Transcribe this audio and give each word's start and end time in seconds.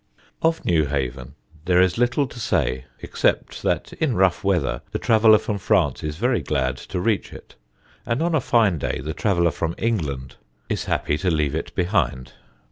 Of 0.41 0.65
Newhaven 0.65 1.35
there 1.65 1.79
is 1.79 1.99
little 1.99 2.25
to 2.25 2.39
say, 2.39 2.85
except 3.01 3.61
that 3.61 3.93
in 3.93 4.15
rough 4.15 4.43
weather 4.43 4.81
the 4.91 4.97
traveller 4.97 5.37
from 5.37 5.59
France 5.59 6.03
is 6.03 6.15
very 6.17 6.41
glad 6.41 6.75
to 6.77 6.99
reach 6.99 7.31
it, 7.31 7.53
and 8.03 8.19
on 8.23 8.33
a 8.33 8.41
fine 8.41 8.79
day 8.79 8.99
the 8.99 9.13
traveller 9.13 9.51
from 9.51 9.75
England 9.77 10.37
is 10.69 10.85
happy 10.85 11.19
to 11.19 11.29
leave 11.29 11.53
it 11.53 11.75
behind. 11.75 12.33